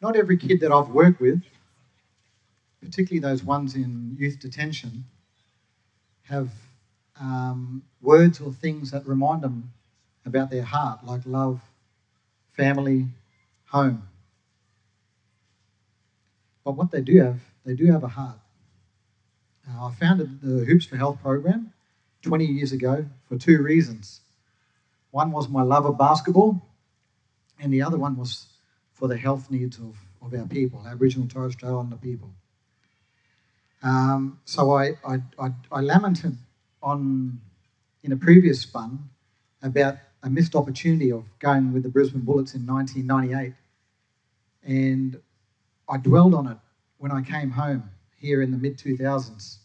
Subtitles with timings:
[0.00, 1.42] not every kid that I've worked with,
[2.82, 5.04] particularly those ones in youth detention,
[6.24, 6.50] have
[7.20, 9.72] um, words or things that remind them
[10.24, 11.60] about their heart, like love,
[12.52, 13.06] family,
[13.66, 14.08] home.
[16.64, 18.38] But what they do have, they do have a heart.
[19.68, 21.72] Uh, I founded the Hoops for Health program
[22.22, 24.20] 20 years ago for two reasons.
[25.10, 26.60] One was my love of basketball,
[27.58, 28.46] and the other one was
[28.96, 32.30] for the health needs of, of our people, Aboriginal Torres Strait Islander people.
[33.82, 36.36] Um, so I, I, I, I lamented
[36.82, 37.38] on
[38.02, 39.10] in a previous spun
[39.62, 43.52] about a missed opportunity of going with the Brisbane Bullets in 1998.
[44.64, 45.20] And
[45.88, 46.56] I dwelled on it
[46.96, 49.58] when I came home here in the mid 2000s.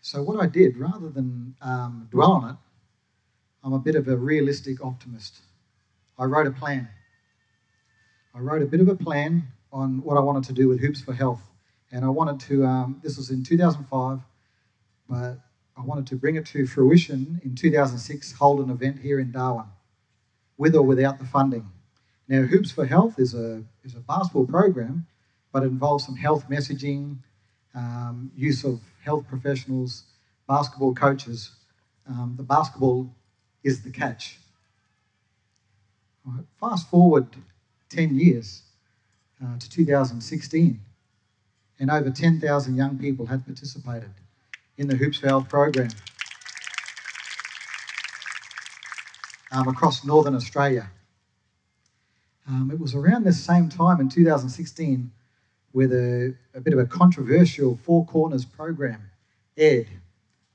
[0.00, 2.56] So, what I did, rather than um, dwell on it,
[3.62, 5.40] I'm a bit of a realistic optimist.
[6.18, 6.88] I wrote a plan.
[8.36, 11.00] I wrote a bit of a plan on what I wanted to do with Hoops
[11.00, 11.40] for Health.
[11.90, 14.20] And I wanted to, um, this was in 2005,
[15.08, 15.38] but
[15.74, 19.64] I wanted to bring it to fruition in 2006, hold an event here in Darwin,
[20.58, 21.66] with or without the funding.
[22.28, 25.06] Now, Hoops for Health is a, is a basketball program,
[25.50, 27.16] but it involves some health messaging,
[27.74, 30.02] um, use of health professionals,
[30.46, 31.52] basketball coaches.
[32.06, 33.14] Um, the basketball
[33.64, 34.36] is the catch.
[36.60, 37.28] Fast forward
[37.90, 38.62] 10 years
[39.42, 40.80] uh, to 2016,
[41.78, 44.10] and over 10,000 young people had participated
[44.78, 45.90] in the Hoops Health program
[49.52, 50.90] um, across northern Australia.
[52.48, 55.10] Um, it was around this same time in 2016
[55.72, 59.10] where the, a bit of a controversial Four Corners program
[59.56, 59.88] aired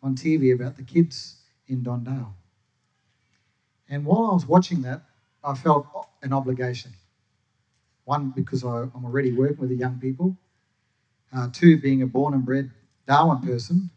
[0.02, 1.36] on TV about the kids
[1.68, 2.34] in Don Dale.
[3.90, 5.02] And while I was watching that,
[5.44, 5.86] I felt
[6.22, 6.94] an obligation.
[8.12, 10.36] One, because I, am already working with the young people.
[11.34, 12.70] Uh, two, being a born and bred
[13.08, 13.90] Darwin person.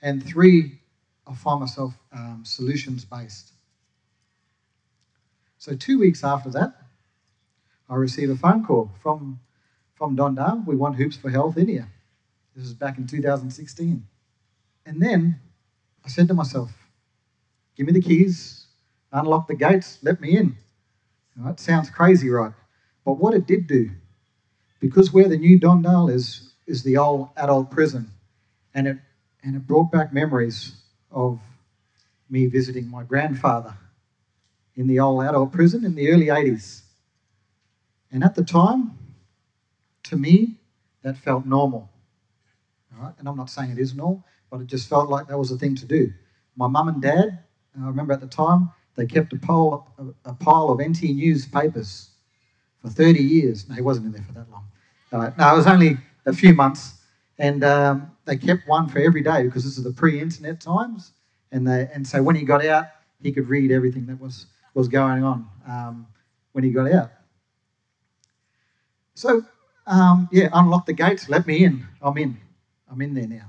[0.00, 0.80] And three,
[1.26, 3.52] I find myself um, solutions based.
[5.58, 6.76] So, two weeks after that,
[7.90, 9.38] I receive a phone call from,
[9.96, 10.62] from Don Dale.
[10.66, 11.88] We want Hoops for Health in here.
[12.54, 14.02] This is back in 2016.
[14.86, 15.38] And then
[16.02, 16.70] I said to myself,
[17.76, 18.64] give me the keys,
[19.12, 20.56] unlock the gates, let me in.
[21.36, 21.60] Right?
[21.60, 22.54] Sounds crazy, right?
[23.06, 23.90] But what it did do,
[24.80, 28.10] because where the new Don Dale is, is the old adult prison,
[28.74, 28.96] and it,
[29.44, 30.74] and it brought back memories
[31.12, 31.38] of
[32.28, 33.74] me visiting my grandfather
[34.74, 36.82] in the old adult prison in the early 80s.
[38.10, 38.98] And at the time,
[40.04, 40.56] to me,
[41.02, 41.88] that felt normal.
[43.20, 45.58] And I'm not saying it is normal, but it just felt like that was a
[45.58, 46.12] thing to do.
[46.56, 47.38] My mum and dad,
[47.80, 52.10] I remember at the time, they kept a pile, a, a pile of NT newspapers
[52.82, 53.68] for 30 years.
[53.68, 54.66] No, he wasn't in there for that long.
[55.12, 56.94] No, it was only a few months.
[57.38, 61.12] And um, they kept one for every day because this is the pre-internet times.
[61.52, 62.86] And, they, and so when he got out,
[63.22, 66.06] he could read everything that was, was going on um,
[66.52, 67.10] when he got out.
[69.14, 69.44] So,
[69.86, 71.86] um, yeah, unlock the gates, let me in.
[72.02, 72.36] I'm in.
[72.90, 73.46] I'm in there now.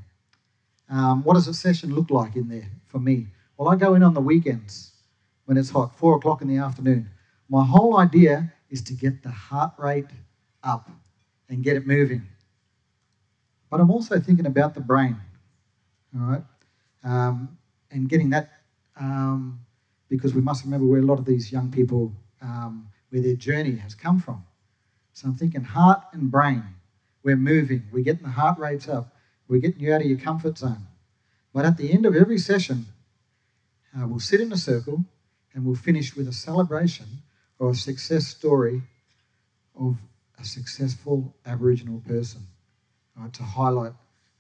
[0.89, 3.27] Um, what does a session look like in there for me?
[3.57, 4.91] Well, I go in on the weekends
[5.45, 7.09] when it's hot, four o'clock in the afternoon.
[7.49, 10.07] My whole idea is to get the heart rate
[10.63, 10.89] up
[11.49, 12.23] and get it moving.
[13.69, 15.17] But I'm also thinking about the brain,
[16.15, 16.43] all right,
[17.03, 17.57] um,
[17.91, 18.49] and getting that
[18.99, 19.59] um,
[20.09, 23.75] because we must remember where a lot of these young people, um, where their journey
[23.75, 24.43] has come from.
[25.13, 26.63] So I'm thinking heart and brain.
[27.23, 27.83] We're moving.
[27.91, 29.15] We're getting the heart rates up.
[29.47, 30.87] We're getting you out of your comfort zone.
[31.53, 32.85] But at the end of every session,
[33.97, 35.03] uh, we'll sit in a circle
[35.53, 37.05] and we'll finish with a celebration
[37.59, 38.81] or a success story
[39.79, 39.97] of
[40.39, 42.41] a successful Aboriginal person
[43.15, 43.93] right, to highlight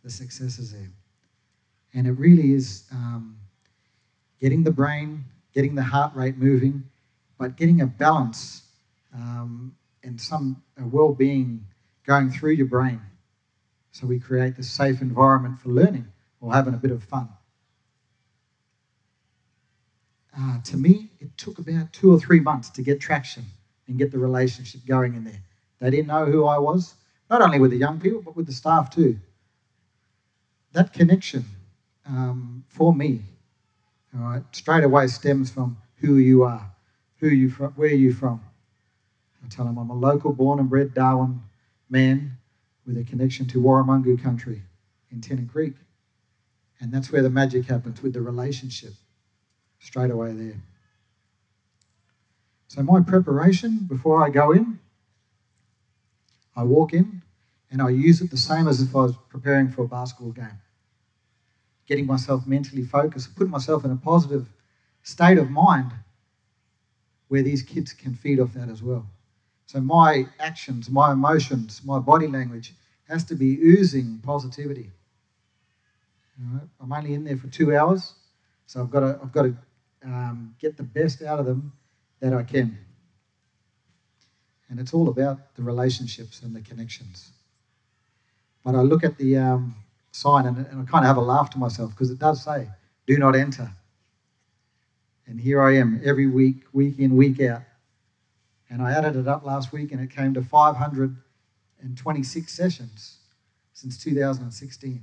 [0.03, 0.91] the successes there.
[1.93, 3.37] And it really is um,
[4.39, 6.83] getting the brain, getting the heart rate moving,
[7.39, 8.63] but getting a balance
[9.13, 11.65] um, and some well being
[12.05, 13.01] going through your brain.
[13.91, 16.07] So we create this safe environment for learning
[16.39, 17.29] or having a bit of fun
[20.39, 23.43] uh, to me, it took about two or three months to get traction
[23.87, 25.41] and get the relationship going in there.
[25.79, 26.95] They didn't know who I was,
[27.29, 29.17] not only with the young people, but with the staff too.
[30.71, 31.43] That connection
[32.05, 33.21] um, for me,
[34.15, 36.71] all right, straight away stems from who you are,
[37.17, 38.41] who you from, where you from.
[39.43, 41.41] I tell them I'm a local, born and bred Darwin
[41.89, 42.37] man
[42.85, 44.61] with a connection to Warramungu country
[45.11, 45.73] in Tennant Creek.
[46.79, 48.93] And that's where the magic happens with the relationship
[49.79, 50.61] straight away there.
[52.67, 54.79] So, my preparation before I go in
[56.57, 57.21] I walk in
[57.69, 60.59] and I use it the same as if I was preparing for a basketball game.
[61.85, 64.49] Getting myself mentally focused, putting myself in a positive
[65.03, 65.91] state of mind
[67.27, 69.05] where these kids can feed off that as well.
[69.67, 72.73] So my actions, my emotions, my body language
[73.07, 74.91] has to be oozing positivity.
[76.81, 78.13] I'm only in there for two hours,
[78.65, 79.57] so I've got to, I've got to
[80.03, 81.73] um, get the best out of them
[82.19, 82.77] that I can.
[84.69, 87.31] And it's all about the relationships and the connections.
[88.63, 89.75] But I look at the um,
[90.11, 92.67] sign and, and I kind of have a laugh to myself because it does say,
[93.05, 93.71] do not enter.
[95.25, 97.61] And here I am every week, week in, week out.
[98.69, 103.19] And I added it up last week and it came to 526 sessions
[103.73, 105.01] since 2016,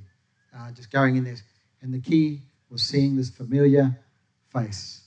[0.56, 1.36] uh, just going in there.
[1.80, 3.98] And the key was seeing this familiar
[4.52, 5.00] face.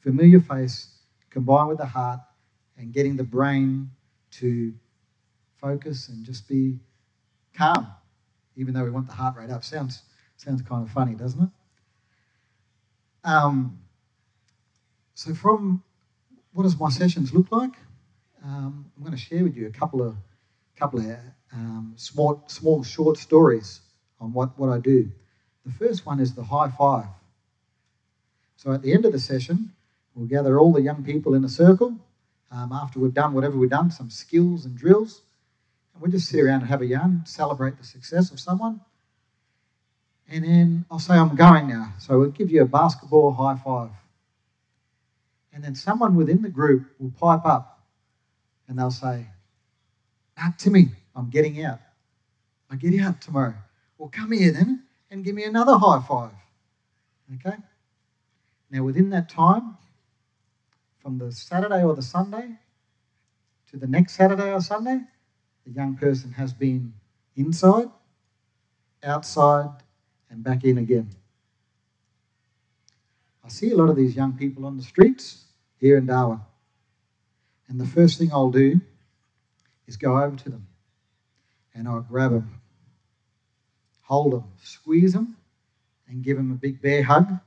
[0.00, 0.93] Familiar face
[1.34, 2.20] combined with the heart
[2.78, 3.90] and getting the brain
[4.30, 4.72] to
[5.56, 6.78] focus and just be
[7.52, 7.88] calm,
[8.56, 9.64] even though we want the heart rate up.
[9.64, 10.02] Sounds,
[10.36, 11.48] sounds kind of funny, doesn't it?
[13.24, 13.78] Um,
[15.14, 15.82] so, from
[16.52, 17.72] what does my sessions look like?
[18.44, 20.14] Um, I'm going to share with you a couple of
[20.76, 21.16] couple of
[21.52, 23.80] um, small, small, short stories
[24.20, 25.10] on what, what I do.
[25.64, 27.06] The first one is the high five.
[28.56, 29.72] So, at the end of the session,
[30.14, 31.96] we'll gather all the young people in a circle
[32.50, 35.22] um, after we've done whatever we've done, some skills and drills,
[35.92, 38.80] and we'll just sit around and have a yarn, celebrate the success of someone.
[40.28, 41.92] And then I'll say, I'm going now.
[41.98, 43.90] So we'll give you a basketball high five.
[45.52, 47.80] And then someone within the group will pipe up
[48.66, 49.26] and they'll say,
[50.38, 51.80] ah, Timmy, I'm getting out.
[52.70, 53.54] I get out tomorrow.
[53.98, 56.32] Well, come here then and give me another high five.
[57.36, 57.56] Okay?
[58.70, 59.76] Now, within that time,
[61.04, 62.48] from the Saturday or the Sunday
[63.70, 65.00] to the next Saturday or Sunday,
[65.66, 66.94] the young person has been
[67.36, 67.90] inside,
[69.02, 69.68] outside,
[70.30, 71.10] and back in again.
[73.44, 75.44] I see a lot of these young people on the streets
[75.78, 76.40] here in Darwin.
[77.68, 78.80] And the first thing I'll do
[79.86, 80.66] is go over to them
[81.74, 82.60] and I'll grab them,
[84.00, 85.36] hold them, squeeze them,
[86.08, 87.40] and give them a big bear hug.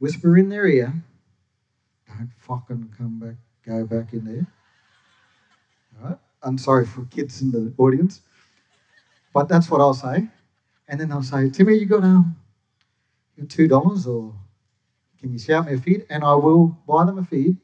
[0.00, 0.92] Whisper in their ear,
[2.18, 4.46] don't fucking come back, go back in there.
[6.00, 6.18] All right?
[6.42, 8.20] I'm sorry for kids in the audience,
[9.32, 10.28] but that's what I'll say.
[10.88, 12.36] And then I'll say, Timmy, you got um,
[13.36, 14.34] you two dollars or
[15.18, 16.06] can you shout me a feed?
[16.10, 17.56] And I will buy them a feed.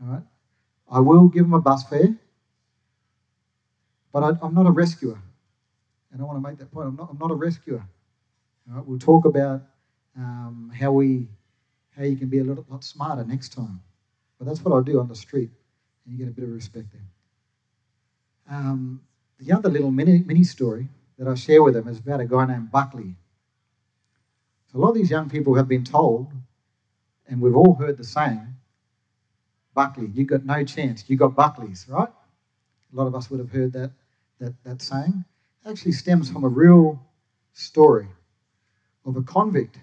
[0.00, 0.22] All right.
[0.88, 2.14] I will give them a bus fare.
[4.12, 5.20] But I, am not a rescuer.
[6.12, 6.86] And I want to make that point.
[6.86, 7.84] I'm not, I'm not a rescuer.
[8.70, 8.86] All right.
[8.86, 9.62] We'll talk about
[10.16, 11.28] um, how we
[11.96, 13.80] how you can be a little lot smarter next time.
[14.38, 15.50] But that's what I do on the street,
[16.04, 18.56] and you get a bit of respect there.
[18.56, 19.00] Um,
[19.38, 20.88] the other little mini, mini story
[21.18, 23.16] that I share with them is about a guy named Buckley.
[24.70, 26.32] So a lot of these young people have been told
[27.28, 28.54] and we've all heard the saying,
[29.74, 31.04] Buckley, you've got no chance.
[31.08, 32.08] You got Buckleys, right?
[32.08, 33.90] A lot of us would have heard that,
[34.38, 35.24] that, that saying.
[35.64, 37.02] It actually stems from a real
[37.52, 38.08] story
[39.04, 39.78] of a convict.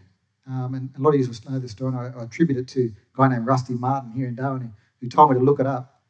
[0.48, 2.68] Um, and a lot of you will know this story, and I, I, attribute it
[2.70, 5.66] to a guy named Rusty Martin here in Darwin who told me to look it
[5.66, 6.02] up.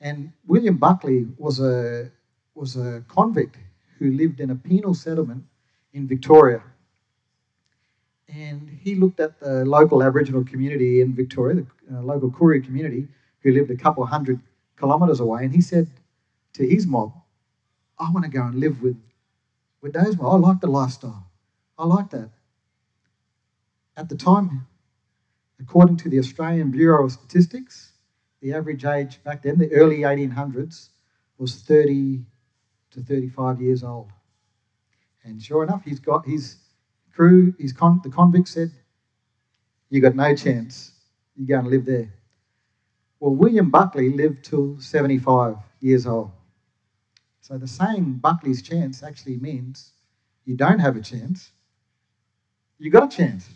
[0.00, 2.10] And William Buckley was a,
[2.54, 3.56] was a convict
[3.98, 5.44] who lived in a penal settlement
[5.92, 6.62] in Victoria
[8.28, 13.06] and he looked at the local Aboriginal community in Victoria, the uh, local Koori community,
[13.40, 14.40] who lived a couple hundred
[14.78, 15.88] kilometres away, and he said
[16.54, 17.12] to his mob,
[17.98, 18.96] I want to go and live with,
[19.80, 20.44] with those mob.
[20.44, 21.26] I like the lifestyle.
[21.78, 22.30] I like that.
[23.96, 24.66] At the time,
[25.58, 27.92] according to the Australian Bureau of Statistics,
[28.40, 30.90] the average age back then, the early 1800s,
[31.38, 32.24] was 30
[32.90, 34.10] to 35 years old.
[35.24, 36.56] And sure enough, he's got his
[37.12, 38.70] crew, his con- the convict said,
[39.88, 40.92] You got no chance.
[41.34, 42.12] You're going to live there.
[43.18, 46.30] Well, William Buckley lived till 75 years old.
[47.40, 49.92] So the saying Buckley's chance actually means
[50.44, 51.50] you don't have a chance,
[52.78, 53.48] you got a chance.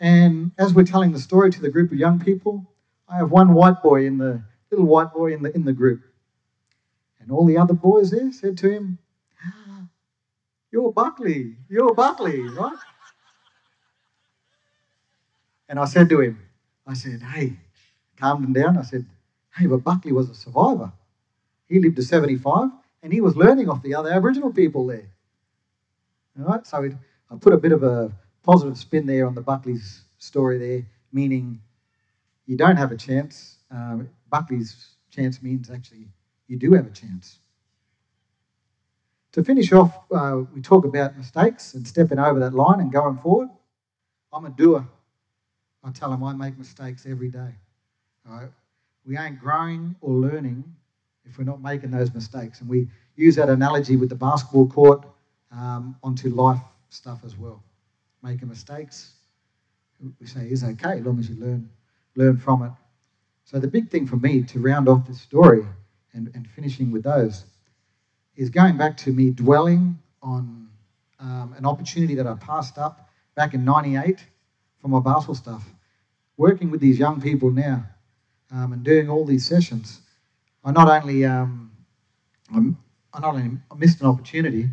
[0.00, 2.66] And as we're telling the story to the group of young people,
[3.08, 6.02] I have one white boy in the little white boy in the in the group.
[7.20, 8.98] And all the other boys there said to him,
[10.72, 11.56] you're Buckley.
[11.68, 12.76] You're Buckley, right?
[15.68, 16.38] And I said to him,
[16.86, 17.58] I said, hey,
[18.16, 18.78] calmed him down.
[18.78, 19.04] I said,
[19.56, 20.92] hey, but Buckley was a survivor.
[21.68, 22.70] He lived to 75
[23.02, 25.08] and he was learning off the other Aboriginal people there.
[26.38, 26.90] All right, so
[27.30, 31.60] I put a bit of a positive spin there on the Buckley's story there, meaning
[32.46, 33.58] you don't have a chance.
[33.74, 33.98] Uh,
[34.30, 36.08] Buckley's chance means actually
[36.46, 37.38] you do have a chance.
[39.32, 43.18] To finish off, uh, we talk about mistakes and stepping over that line and going
[43.18, 43.50] forward.
[44.32, 44.86] I'm a doer.
[45.84, 47.54] I tell them I make mistakes every day.
[48.24, 48.48] Right?
[49.06, 50.64] We ain't growing or learning
[51.24, 52.60] if we're not making those mistakes.
[52.60, 55.06] And we use that analogy with the basketball court
[55.52, 57.62] um, onto life stuff as well.
[58.22, 59.12] Making mistakes,
[60.20, 61.70] we say is okay as long as you learn
[62.16, 62.72] learn from it.
[63.44, 65.64] So the big thing for me to round off this story
[66.12, 67.44] and, and finishing with those
[68.36, 70.68] is going back to me dwelling on
[71.20, 74.24] um, an opportunity that I passed up back in 98
[74.80, 75.64] for my basketball stuff.
[76.36, 77.86] Working with these young people now
[78.52, 80.00] um, and doing all these sessions,
[80.64, 81.70] I not only um,
[82.52, 84.70] I not only missed an opportunity,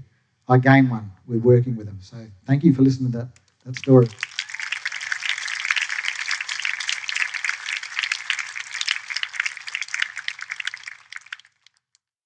[0.47, 1.99] I gained one with working with them.
[2.01, 3.27] So thank you for listening to that,
[3.65, 4.07] that story.